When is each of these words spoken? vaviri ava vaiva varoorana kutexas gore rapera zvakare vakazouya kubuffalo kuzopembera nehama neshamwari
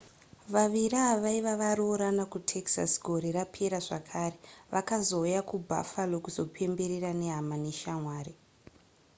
vaviri 0.53 0.97
ava 1.07 1.19
vaiva 1.23 1.53
varoorana 1.63 2.23
kutexas 2.33 2.91
gore 3.05 3.29
rapera 3.37 3.79
zvakare 3.87 4.37
vakazouya 4.73 5.41
kubuffalo 5.49 6.15
kuzopembera 6.25 7.11
nehama 7.21 7.55
neshamwari 7.65 8.33